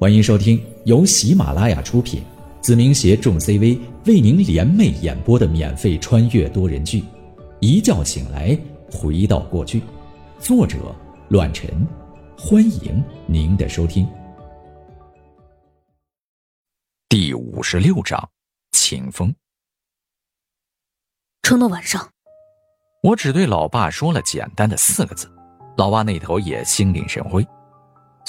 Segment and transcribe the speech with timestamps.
[0.00, 2.22] 欢迎收听由喜马拉雅出品，
[2.60, 3.76] 子明携众 CV
[4.06, 7.00] 为您联袂演播的免费穿越多人剧
[7.58, 8.56] 《一觉醒来
[8.92, 9.80] 回到过去》，
[10.38, 10.94] 作者：
[11.30, 11.68] 乱臣。
[12.38, 14.08] 欢迎您的收听。
[17.08, 18.30] 第五十六章，
[18.70, 19.34] 秦风。
[21.42, 22.08] 撑到晚上，
[23.02, 25.28] 我只对老爸说了简单的四个字，
[25.76, 27.44] 老爸那头也心领神会。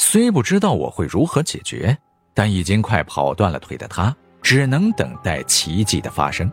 [0.01, 1.95] 虽不知道我会如何解决，
[2.33, 6.49] 但已经快跑断了腿的他，只能等待奇迹的发生。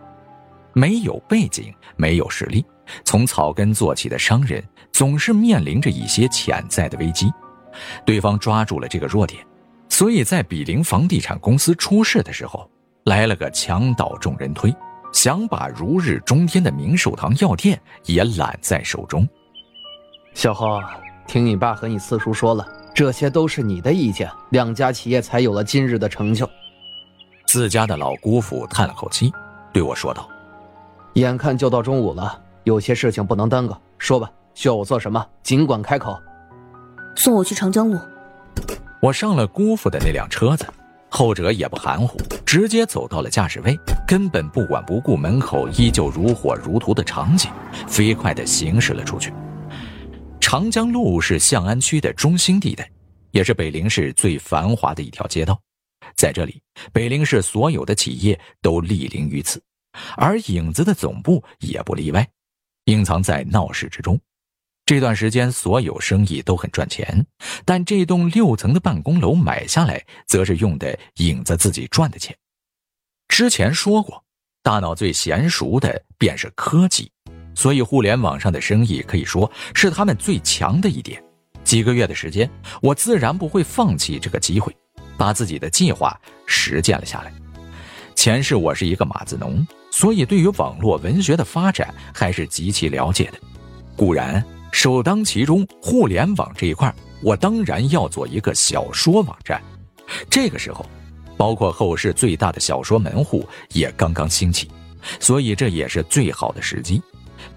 [0.72, 2.66] 没有背景，没有实力，
[3.04, 7.32] 从草根做起的商人，总是面临着一些潜在的危机。
[8.04, 9.46] 对方抓住了这个弱点，
[9.88, 12.68] 所以在比邻房地产公司出事的时候，
[13.04, 14.74] 来了个墙倒众人推，
[15.12, 19.26] 想把如日中天的明寿堂药店也揽在手中。
[20.34, 20.80] 小浩，
[21.28, 22.66] 听你爸和你四叔说了。
[22.96, 26.48] 这些都是你的意见，两家企业才有了今日的成就。
[27.44, 29.30] 自家的老姑父叹了口气，
[29.70, 30.26] 对我说道
[31.12, 36.18] ：“眼看就到中午了，有些事情不能耽搁，说吧，需要我做什么，尽管开口。”
[37.14, 37.98] 送我去长江路。
[39.02, 40.64] 我上了姑父的那辆车子，
[41.10, 47.50] 后者也不含糊，直接走到了驾驶位，根本不管不顾门口依旧如火如荼的场景，
[47.86, 49.34] 飞快地行驶了出去。
[50.38, 52.88] 长江路是向安区的中心地带，
[53.36, 55.60] 也是北陵市最繁华的一条街道。
[56.16, 56.58] 在这里，
[56.90, 59.62] 北陵市所有的企业都莅临于此，
[60.16, 62.26] 而影子的总部也不例外，
[62.86, 64.18] 隐藏在闹市之中。
[64.86, 67.26] 这段时间，所有生意都很赚钱，
[67.66, 72.34] 但这栋六层的办公楼买下来，则是用的影子自己赚的钱。
[73.28, 74.24] 之前说过，
[74.62, 77.12] 大脑最娴熟的便是科技。
[77.54, 81.22] 所以，互联网上的生意可以说是他们最强的一点。
[81.66, 82.48] 几个月的时间，
[82.80, 84.74] 我自然不会放弃这个机会，
[85.18, 87.32] 把自己的计划实践了下来。
[88.14, 93.38] 前世我是一个码字农，所以对于网络文学的发展还是极其了解的。
[93.96, 99.60] 固然首当其冲，互联网这一块，我当然要做一个小说网站。
[100.30, 100.86] 这个时候，
[101.36, 104.70] 包括后世最大的小说门户也刚刚兴起，
[105.18, 107.02] 所以这也是最好的时机。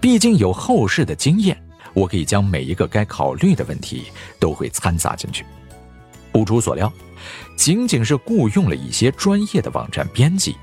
[0.00, 1.56] 毕竟有后世的经验，
[1.92, 4.04] 我可以将每一个该考虑的问题
[4.38, 5.44] 都会掺杂进去。
[6.32, 6.92] 不出所料，
[7.56, 10.56] 仅仅是雇佣了一些专业的网站编辑，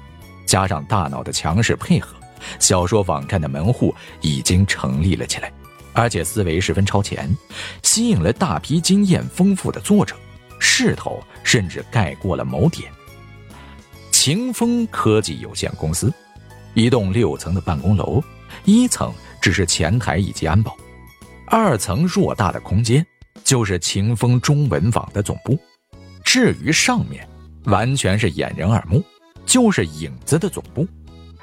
[0.46, 2.16] 加上大脑的强势配合，
[2.60, 5.52] 小说网站的门户已经成立了起来，
[5.94, 7.30] 而且思维十分超前，
[7.84, 10.16] 吸引了大批经验丰富的作者，
[10.60, 12.92] 势头甚至盖过了某点。
[14.12, 16.12] 晴风科技有限公司，
[16.74, 18.24] 一栋六层的办公楼。
[18.64, 20.76] 一层只是前台以及安保，
[21.50, 23.06] 二层偌大的空间
[23.44, 25.58] 就是秦风中文网的总部。
[26.24, 27.26] 至于上面，
[27.64, 29.02] 完全是掩人耳目，
[29.46, 30.86] 就是影子的总部。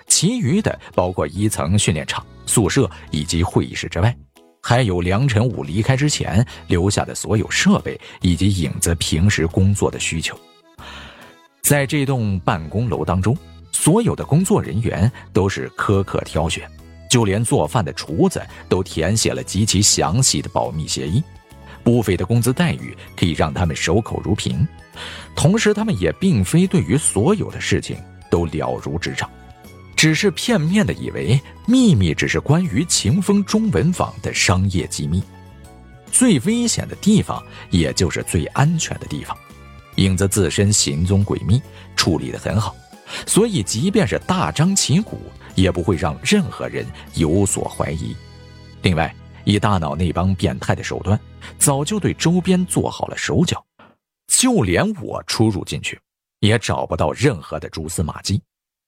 [0.07, 4.15] 其余的包括一层训练场、宿舍以及会议室之外，
[4.63, 10.39] 还有梁晨武离开之前留下的所有设备以及影子平时工作的需求。
[11.63, 13.35] 在这栋办公楼当中，
[13.73, 16.71] 所有的工作人员都是苛刻挑选。
[17.15, 21.23] 就连做饭的厨子都填写了极其详细的保密协议，
[21.85, 24.67] 不菲的工资待遇可以让他们守口如瓶。
[25.37, 27.97] 同时，他们也并非对于所有的事情
[28.29, 29.31] 都了如指掌，
[29.95, 35.23] 只是片面的以为秘密只是关于秦风中文网的商业机密。
[36.11, 39.39] 最危险的地方，也就是最安全的地方，
[39.99, 41.63] 影子自身行踪诡秘，
[41.95, 42.75] 处理得很好，
[43.27, 45.21] 所以即便是大张旗鼓。
[45.55, 48.13] 也不会让任何人有所怀疑。
[48.83, 49.15] 另外，
[49.45, 51.17] 以大脑那帮变态的手段，
[51.59, 53.65] 早就对周边做好了手脚，
[54.27, 55.97] 就连我出入进去，
[56.41, 58.43] 也找不到任何的蛛丝马迹。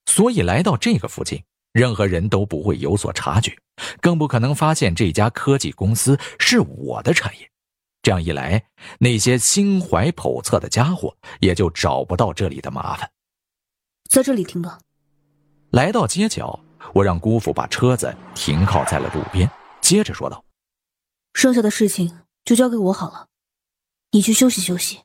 [0.07, 3.55] 所以来到这个附近，任何人都不会有所察觉，
[4.01, 7.49] 更不可能发现这家科技公司是我的产业。
[8.03, 8.61] 这样一来，
[8.99, 13.09] 那些心怀叵测的家伙也就找不到这里的麻烦。
[14.09, 14.79] 在这里停吧。
[15.71, 16.59] 来到街角，
[16.93, 19.49] 我让姑父把车子停靠在了路边，
[19.81, 20.43] 接着说道
[21.33, 23.27] ：“剩下的事情就交给我好了，
[24.11, 25.01] 你去休息休息。”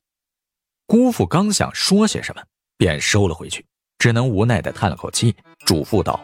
[0.87, 2.43] 姑父刚想说些什么，
[2.77, 3.65] 便收了回去，
[3.99, 5.35] 只能无奈的叹了口气，
[5.67, 6.21] 嘱咐道：“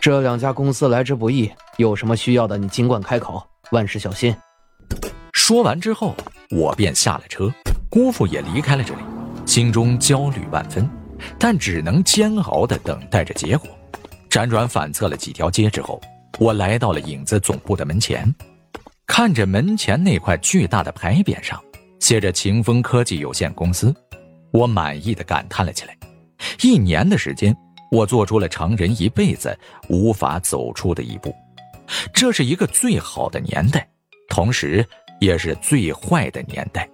[0.00, 4.34] 这两家公司来之不易，有什么需要的你尽管开口，万事小心。”
[5.32, 6.14] 说完之后，
[6.50, 7.52] 我便下了车，
[7.90, 9.00] 姑父也离开了这里，
[9.46, 10.88] 心中焦虑万分。
[11.38, 13.68] 但只能煎熬的等待着结果。
[14.30, 16.00] 辗转反侧了几条街之后，
[16.38, 18.34] 我来到了影子总部的门前，
[19.06, 21.62] 看着门前那块巨大的牌匾上
[22.00, 23.94] 写着“秦风科技有限公司”，
[24.50, 25.96] 我满意的感叹了起来。
[26.62, 27.54] 一年的时间，
[27.90, 29.56] 我做出了常人一辈子
[29.88, 31.34] 无法走出的一步。
[32.12, 33.86] 这是一个最好的年代，
[34.28, 34.84] 同时
[35.20, 36.88] 也是最坏的年代。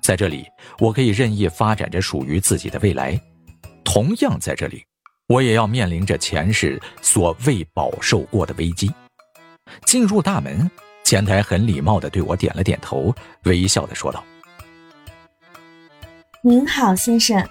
[0.00, 0.46] 在这里，
[0.78, 3.20] 我可以任意发展着属于自己的未来。
[3.84, 4.84] 同样，在这里，
[5.26, 8.90] 我也要面临着前世所未饱受过的危机。
[9.84, 10.70] 进入大门，
[11.04, 14.24] 前台很礼貌的对我点了点头，微笑的说道
[16.42, 17.48] ：“您好，先生，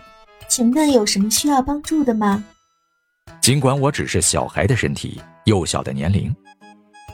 [0.47, 2.43] 请问有什么需要帮助的吗？”
[3.41, 6.33] 尽管我只是小孩的身体，幼小的年龄。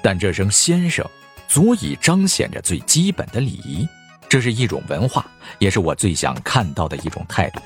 [0.01, 1.05] 但这声“先生”
[1.47, 3.87] 足以彰显着最基本的礼仪，
[4.29, 5.25] 这是一种文化，
[5.59, 7.61] 也是我最想看到的一种态度。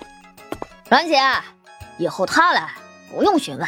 [0.89, 1.19] 兰姐，
[1.99, 2.67] 以后他来
[3.11, 3.67] 不用询问。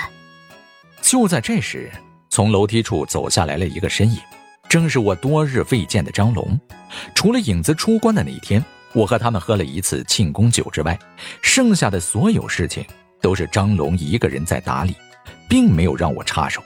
[1.03, 1.91] 就在这时，
[2.31, 4.19] 从楼梯处走下来了一个身影，
[4.67, 6.59] 正是我多日未见的张龙。
[7.13, 8.63] 除了影子出关的那一天，
[8.93, 10.97] 我和他们喝了一次庆功酒之外，
[11.43, 12.83] 剩下的所有事情
[13.21, 14.95] 都是张龙一个人在打理，
[15.47, 16.59] 并没有让我插手。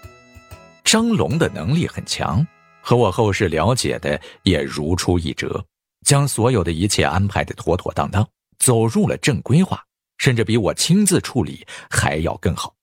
[0.86, 2.48] 张龙的能力很强，
[2.82, 5.62] 和我后世了解的也如出一辙，
[6.06, 8.26] 将所有的一切安排的妥妥当当，
[8.58, 9.84] 走入了正规化，
[10.18, 12.74] 甚至比我亲自处理还要更好。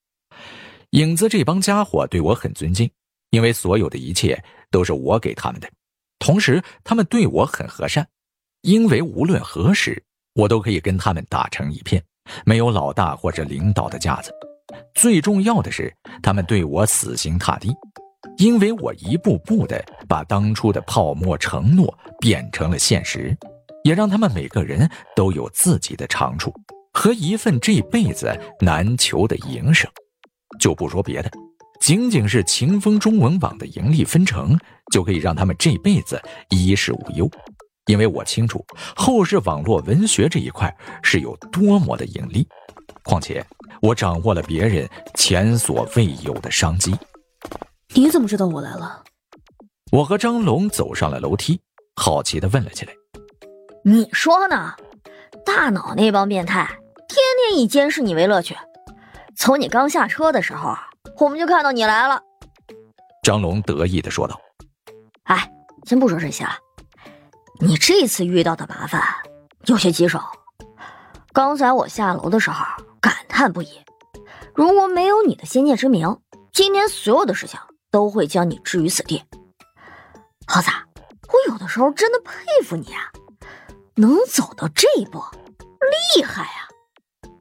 [0.90, 2.90] 影子这帮家伙对我很尊敬，
[3.30, 5.68] 因为所有的一切都是我给他们的，
[6.18, 8.06] 同时他们对我很和善，
[8.60, 10.02] 因为无论何时
[10.34, 12.02] 我都可以跟他们打成一片，
[12.44, 14.30] 没有老大或者领导的架子。
[14.94, 17.74] 最重要的是，他们对我死心塌地，
[18.36, 23.36] 因为我一步步的把当初的泡沫承诺变成了现实，
[23.84, 26.52] 也让他们每个人都有自己的长处
[26.92, 29.90] 和一份这辈子难求的营生。
[30.58, 31.30] 就不说别的，
[31.80, 34.58] 仅仅是秦风中文网的盈利分成，
[34.92, 37.30] 就可以让他们这辈子衣食无忧。
[37.86, 40.72] 因为我清楚后世网络文学这一块
[41.02, 42.46] 是有多么的盈利，
[43.04, 43.44] 况且。
[43.80, 46.94] 我掌握了别人前所未有的商机。
[47.94, 49.02] 你怎么知道我来了？
[49.90, 51.60] 我和张龙走上了楼梯，
[51.96, 52.92] 好奇的问了起来
[53.82, 54.72] ：“你说呢？
[55.44, 56.64] 大脑那帮变态
[57.12, 58.56] 天天以监视你为乐趣。
[59.36, 60.74] 从你刚下车的时候，
[61.18, 62.20] 我们就看到你来了。”
[63.22, 64.40] 张龙得意的说道
[65.24, 65.50] ：“哎，
[65.84, 66.52] 先不说这些了，
[67.60, 69.02] 你这次遇到的麻烦
[69.66, 70.20] 有些棘手。
[71.32, 72.64] 刚才我下楼的时候。”
[73.02, 73.68] 感叹不已。
[74.54, 76.20] 如果没有你的先见之明，
[76.52, 77.58] 今天所有的事情
[77.90, 79.20] 都会将你置于死地。
[80.46, 80.68] 猴子，
[81.26, 83.10] 我有的时候真的佩服你啊，
[83.96, 85.20] 能走到这一步，
[86.14, 86.61] 厉害啊！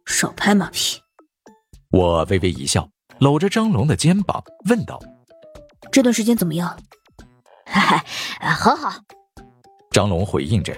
[0.06, 1.00] 少拍马屁。
[1.92, 2.88] 我微微一笑，
[3.20, 5.00] 搂着张龙的肩膀问道
[5.92, 6.78] ：“这段时间怎么样
[7.66, 8.04] ？”“嗨，
[8.56, 8.94] 很好。”
[9.92, 10.74] 张龙回应着：“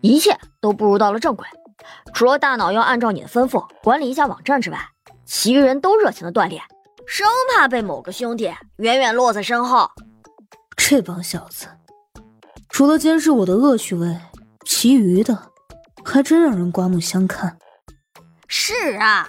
[0.00, 1.46] 一切都步入到了正轨。”
[2.14, 4.78] 除了大脑要按照你的吩咐管理一下网站之外，
[5.26, 6.62] 其余人都热情的锻炼，
[7.06, 8.44] 生怕被某个兄弟
[8.76, 9.90] 远远落在身后。
[10.76, 11.66] 这帮小子，
[12.70, 14.18] 除了监视我的恶趣味，
[14.64, 15.50] 其余的
[16.04, 17.58] 还真让人刮目相看。
[18.66, 19.28] 是啊，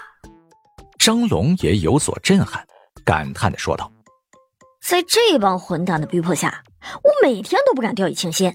[0.98, 2.66] 张龙也有所震撼，
[3.04, 3.92] 感叹的说道
[4.80, 6.64] ：“在这帮混蛋的逼迫下，
[7.02, 8.46] 我每天都不敢掉以轻心，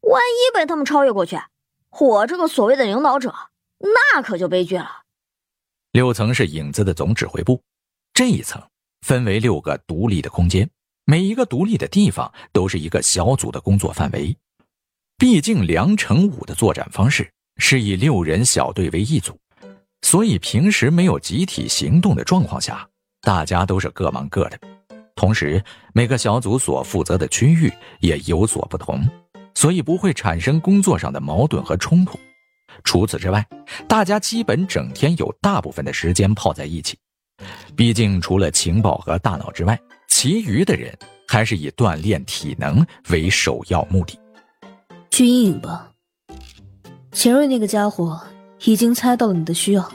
[0.00, 1.38] 万一被他们超越过去。”
[2.00, 3.32] 我这个所谓的领导者，
[3.78, 4.90] 那可就悲剧了。
[5.92, 7.62] 六层是影子的总指挥部，
[8.12, 8.60] 这一层
[9.02, 10.68] 分为六个独立的空间，
[11.04, 14.36] 每一个独立的地方都是一个小组的工作范围。
[15.16, 19.38] 毕竟梁成武的作战方式是以六人小队为一组，
[20.06, 22.88] 所以平时没有集体行动的状况下，
[23.22, 24.56] 大家都是各忙各的。
[25.16, 25.60] 同时，
[25.92, 29.04] 每个小组所负责的区域也有所不同。
[29.52, 32.16] 所以不会产生工作上的矛盾和冲突。
[32.84, 33.44] 除此之外，
[33.88, 36.96] 大家基本整天有大部分的时间泡在一起。
[37.74, 40.96] 毕竟除了情报和大脑之外，其余的人
[41.26, 44.16] 还是以锻炼体能为首要目的。
[45.10, 45.90] 去阴影吧。
[47.10, 48.22] 钱瑞那个家伙
[48.64, 49.92] 已经猜到了你的需要，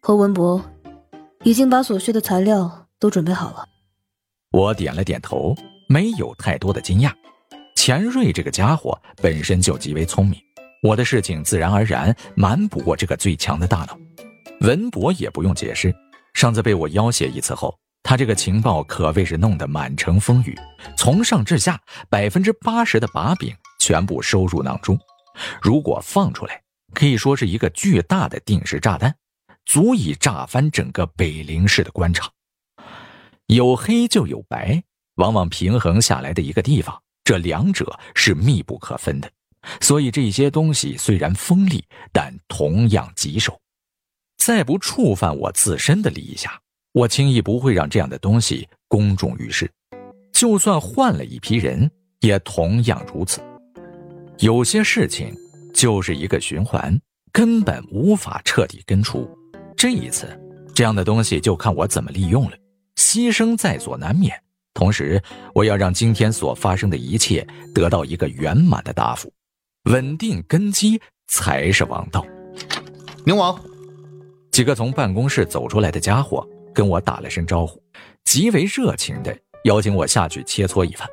[0.00, 0.62] 和文博
[1.42, 3.66] 已经把所需的材料都准备好了。
[4.52, 5.54] 我点了点头，
[5.88, 7.12] 没有太多的惊讶。
[7.74, 10.38] 钱瑞这个家伙本身就极为聪明，
[10.82, 13.98] 我的事情自然而然瞒不过这个最强的大脑。
[14.60, 15.92] 文博也不用解释，
[16.34, 20.56] 上次被我要挟一次后，他这个情报可谓是弄得满城风雨，
[20.96, 24.96] 从上至下百分之八十的把柄全部收入囊中。
[25.60, 26.62] 如果放出来，
[26.94, 29.14] 可以说是一个巨大的定时炸弹，
[29.64, 32.30] 足以炸翻整个北陵市的官场。
[33.46, 34.82] 有黑就有白，
[35.16, 37.02] 往往平衡下来的一个地方。
[37.24, 39.30] 这两者是密不可分的，
[39.80, 43.58] 所以这些东西虽然锋利，但同样棘手。
[44.38, 46.60] 在不触犯我自身的利益下，
[46.92, 49.70] 我轻易不会让这样的东西公众于世。
[50.32, 51.88] 就算换了一批人，
[52.20, 53.40] 也同样如此。
[54.38, 55.32] 有些事情
[55.72, 56.98] 就是一个循环，
[57.32, 59.28] 根本无法彻底根除。
[59.76, 60.28] 这一次，
[60.74, 62.56] 这样的东西就看我怎么利用了。
[62.96, 64.38] 牺牲在所难免，
[64.74, 65.20] 同时
[65.54, 69.32] 我要让今天所发生的一切得到一个圆满的答复。
[69.90, 72.24] 稳定根基才是王道。
[73.24, 73.58] 宁王，
[74.52, 77.82] 几个从办公室走出来的家伙跟我打了声招呼，
[78.24, 81.08] 极为热情的邀请我下去切磋一番。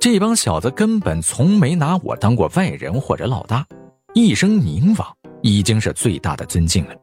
[0.00, 3.66] 这帮小子根本从没拿我当过外人或者老大，
[4.14, 6.94] 一声宁王已经是最大的尊敬了。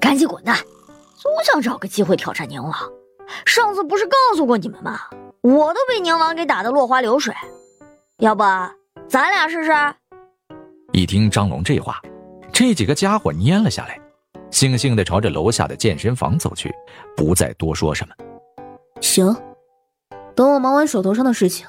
[0.00, 0.56] 赶紧滚蛋！
[1.16, 2.72] 总想找个机会挑战宁王。
[3.44, 5.00] 上次不是告诉过你们吗？
[5.40, 7.34] 我都被宁王给打得落花流水。
[8.18, 8.44] 要不
[9.08, 9.72] 咱俩试试？
[10.92, 12.00] 一听张龙这话，
[12.52, 14.00] 这几个家伙蔫了下来，
[14.50, 16.72] 悻悻地朝着楼下的健身房走去，
[17.16, 18.14] 不再多说什么。
[19.00, 19.34] 行，
[20.36, 21.66] 等我忙完手头上的事情。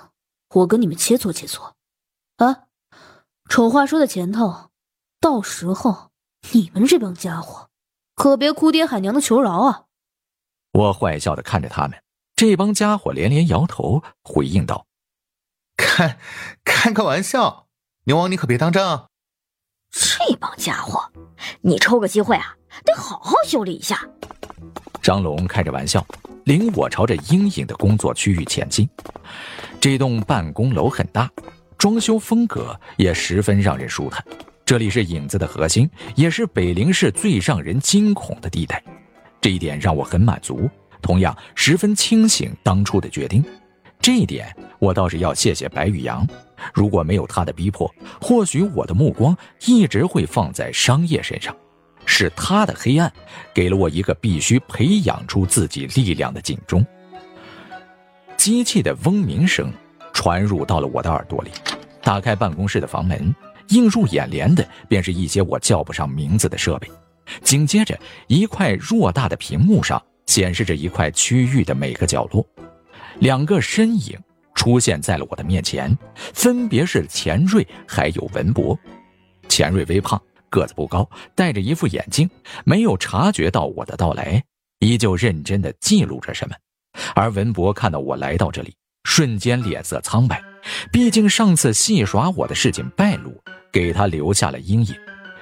[0.53, 1.71] 我跟你们切磋切磋，
[2.37, 2.63] 啊，
[3.51, 4.69] 丑话说在前头，
[5.19, 6.11] 到时候
[6.53, 7.67] 你们这帮家伙
[8.15, 9.83] 可别哭爹喊娘的求饶啊！
[10.71, 12.01] 我坏笑的看着他们，
[12.33, 14.85] 这帮家伙连连摇头，回应道
[15.75, 16.17] ：“开
[16.63, 17.67] 开个玩笑，
[18.05, 19.07] 牛王你可别当真啊！”
[19.91, 21.11] 这帮家伙，
[21.59, 22.55] 你抽个机会啊，
[22.85, 24.07] 得好好修理一下。
[25.01, 26.01] 张龙开着玩笑，
[26.45, 28.89] 领我朝着阴影的工作区域前进。
[29.81, 31.29] 这栋办公楼很大，
[31.81, 34.23] 装修风格也十分让人舒坦。
[34.63, 38.83] 这里是影子的核心，也是北陵市最让人惊恐的地带。
[39.41, 40.69] 这一点让我很满足，
[41.01, 43.43] 同样十分清醒当初的决定。
[43.99, 46.23] 这一点我倒是要谢谢白宇阳，
[46.71, 49.35] 如果没有他的逼迫，或许我的目光
[49.65, 51.51] 一直会放在商业身上。
[52.05, 53.11] 是他的黑暗，
[53.55, 56.85] 给了我一个必须培养出自己力量的警钟。
[58.37, 59.73] 机器的嗡鸣声
[60.13, 61.51] 传入到了我的耳朵里，
[62.01, 63.33] 打开办公室的房门，
[63.69, 66.89] 映入眼帘的便是一些我叫不上名字的设备。
[67.43, 72.45] 紧接着，一块偌大的屏幕上显示着一块区域的每个角落，
[73.19, 74.19] 两个身影
[74.53, 75.95] 出现在了我的面前，
[76.33, 78.77] 分别是钱瑞还有文博。
[79.47, 82.29] 钱瑞微胖，个子不高，戴着一副眼镜，
[82.65, 84.43] 没有察觉到我的到来，
[84.79, 86.55] 依旧认真地记录着什么。
[87.15, 90.43] 而文博看到我来到这里，瞬间脸色苍白。
[90.91, 93.41] 毕竟上次戏耍我的事情败露，
[93.71, 94.95] 给他留下了阴影，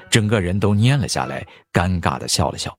[0.09, 2.73] 整个人都蔫了下来，尴尬的笑了笑。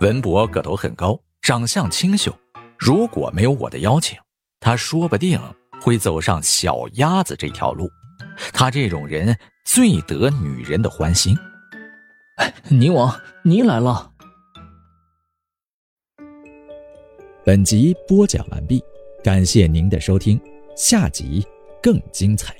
[0.00, 2.36] 文博个头很高，长相清秀，
[2.78, 4.18] 如果没有我的邀请，
[4.60, 5.40] 他说不定
[5.80, 7.90] 会走上小鸭子这条路。
[8.52, 9.34] 他这种人
[9.64, 11.34] 最得女人的欢心。
[12.68, 14.12] 宁王，您来了。
[17.46, 18.84] 本集播讲完毕，
[19.26, 20.40] 感谢您的收听，
[20.76, 21.44] 下集
[21.82, 22.54] 更精彩。